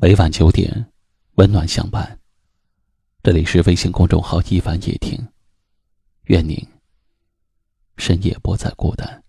[0.00, 0.86] 每晚九点，
[1.34, 2.16] 温暖相伴。
[3.20, 5.18] 这里是微信公众号“一晚夜听”，
[6.26, 6.56] 愿您
[7.96, 9.24] 深夜不再孤单。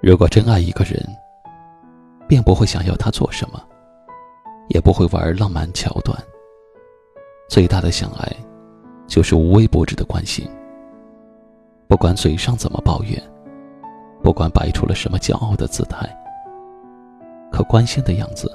[0.00, 1.04] 如果真爱一个人，
[2.28, 3.60] 并不会想要他做什么。
[4.68, 6.16] 也不会玩浪漫桥段。
[7.48, 8.36] 最大的相爱，
[9.06, 10.48] 就是无微不至的关心。
[11.88, 13.22] 不管嘴上怎么抱怨，
[14.22, 16.08] 不管摆出了什么骄傲的姿态，
[17.52, 18.50] 可关心的样子，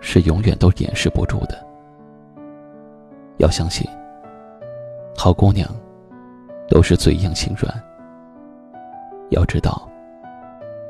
[0.00, 1.66] 是永远都掩饰不住的。
[3.38, 3.88] 要相信，
[5.16, 5.66] 好姑娘，
[6.68, 7.82] 都是嘴硬心软。
[9.30, 9.88] 要知道，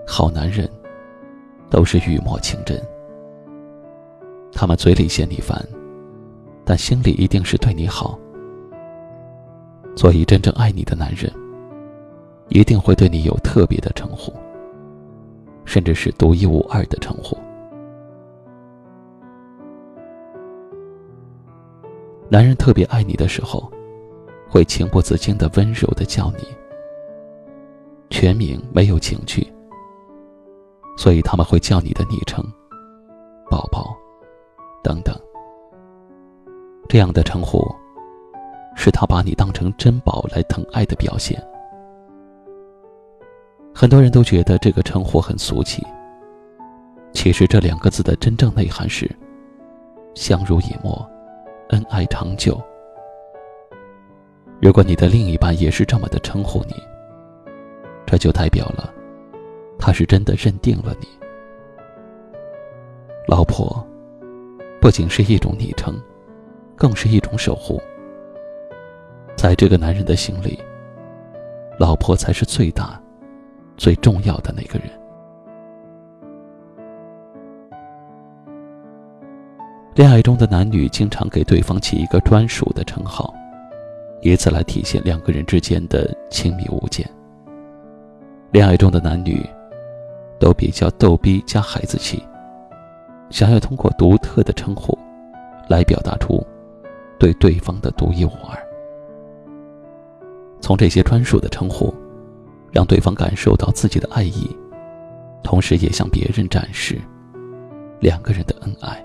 [0.04, 0.68] 好男人，
[1.70, 2.76] 都是雨墨情真。
[4.52, 5.60] 他们嘴里嫌你烦，
[6.64, 8.18] 但心里一定是对你好。
[9.96, 11.32] 所以，真正爱你的男人，
[12.48, 14.32] 一定会对你有特别的称呼，
[15.64, 17.36] 甚至是独一无二的称呼。
[22.28, 23.70] 男人特别爱你的时候，
[24.48, 26.44] 会情不自禁的温柔的叫你，
[28.08, 29.46] 全名没有情趣，
[30.96, 32.42] 所以他们会叫你的昵称
[33.50, 33.94] “宝宝”。
[34.82, 35.16] 等等，
[36.88, 37.64] 这样的称呼，
[38.74, 41.42] 是他把你当成珍宝来疼爱的表现。
[43.74, 45.86] 很多人都觉得这个称呼很俗气，
[47.12, 49.10] 其实这两个字的真正内涵是
[50.14, 51.08] 相濡以沫，
[51.68, 52.60] 恩爱长久。
[54.60, 56.74] 如果你的另一半也是这么的称呼你，
[58.04, 58.92] 这就代表了
[59.78, 61.08] 他是真的认定了你，
[63.26, 63.86] 老婆。
[64.82, 65.94] 不仅是一种昵称，
[66.74, 67.80] 更是一种守护。
[69.36, 70.58] 在这个男人的心里，
[71.78, 73.00] 老婆才是最大、
[73.76, 74.90] 最重要的那个人。
[79.94, 83.32] 恋爱中的男女经常给对方起一个专属的称号，
[84.20, 87.08] 以此来体现两个人之间的亲密无间。
[88.50, 89.48] 恋爱中的男女
[90.40, 92.20] 都比较逗逼加孩子气。
[93.42, 94.96] 想要通过独特的称呼，
[95.68, 96.46] 来表达出
[97.18, 98.56] 对对方的独一无二。
[100.60, 101.92] 从这些专属的称呼，
[102.70, 104.48] 让对方感受到自己的爱意，
[105.42, 107.00] 同时也向别人展示
[107.98, 109.04] 两个人的恩爱。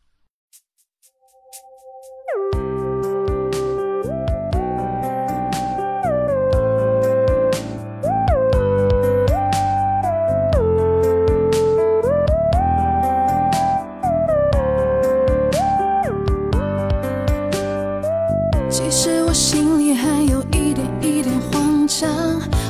[19.25, 22.09] 我心里还有一点一点慌张，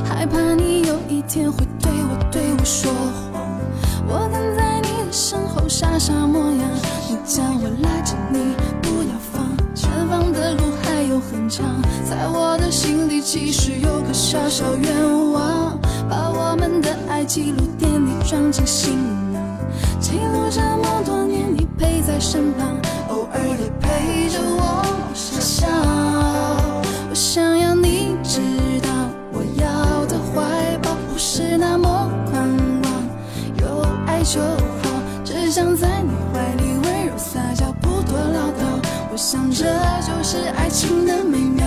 [0.04, 2.92] 害怕你有一天会对我对我说
[3.32, 3.42] 谎，
[4.06, 6.70] 我跟在你的身后傻傻模样。
[7.08, 11.64] 你叫我拉着你不要放，前方的路还有很长，
[12.08, 18.94] 在我的心里其实有个小小愿望，把我们的爱记录点滴装进行
[19.32, 19.42] 囊，
[20.00, 22.76] 记录这么多年你陪在身旁，
[23.08, 25.91] 偶尔的陪着我傻笑。
[34.32, 34.88] 就好，
[35.22, 38.80] 只想在你怀里温柔撒娇，不多唠叨。
[39.10, 39.66] 我想这
[40.00, 41.66] 就是爱情的美妙。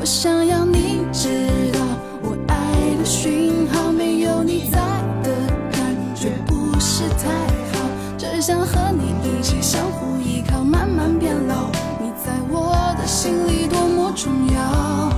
[0.00, 1.28] 我想要你知
[1.72, 1.78] 道，
[2.22, 4.80] 我爱的讯号，没有你在
[5.22, 5.30] 的
[5.70, 7.30] 感觉不是太
[7.70, 7.86] 好。
[8.18, 11.70] 只想和你一起相互依靠，慢慢变老。
[12.00, 15.12] 你在我的心里多么重要，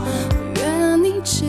[0.56, 1.46] 愿你知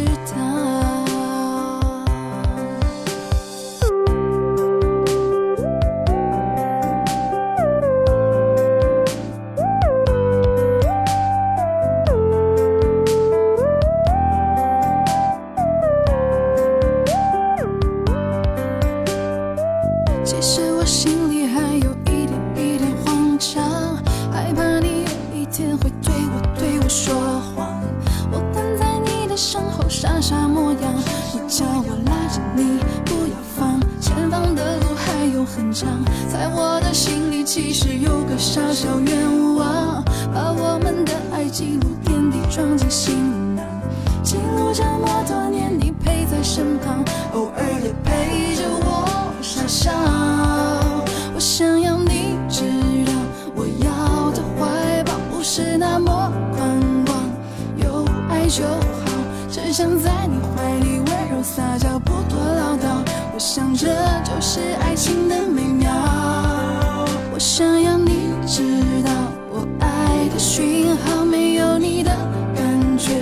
[30.35, 30.93] 傻傻模样。
[31.33, 35.87] 你叫我拉着你，不要放，前方的路还有很长。
[36.27, 40.03] 在我的心里，其实有个小小愿望，
[40.33, 43.63] 把我们的爱记录点滴装进行囊，
[44.23, 47.03] 记录这么多年，你陪在身旁，
[47.33, 49.91] 偶尔也陪着我傻笑。
[51.33, 52.63] 我想要你知
[53.05, 53.13] 道，
[53.55, 57.17] 我要的怀抱不是那么宽广，
[57.77, 59.04] 有爱就好，
[59.55, 63.01] 只想在你怀里温柔撒娇，不多唠叨。
[63.33, 63.87] 我想这
[64.21, 65.89] 就是爱情的美妙。
[67.33, 69.09] 我想要你知道，
[69.49, 72.11] 我爱的讯号没有你的
[72.53, 73.13] 感觉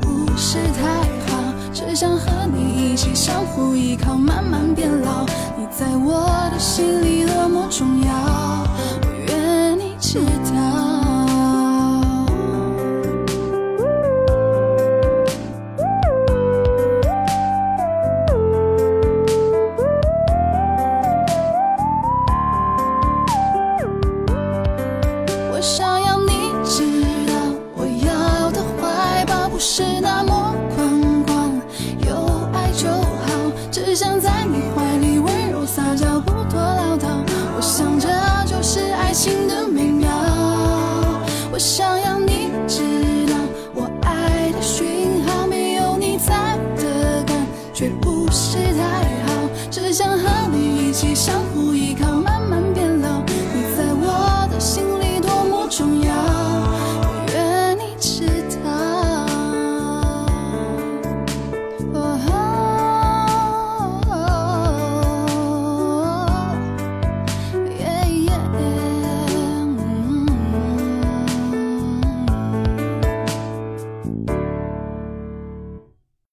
[0.00, 5.26] 不是太好，只想和你一起相互依靠，慢慢变老。
[5.58, 8.14] 你在我的心里多么重要，
[9.02, 10.20] 我愿你知
[10.54, 10.55] 道。
[50.18, 52.65] 和你一起相互依靠慢慢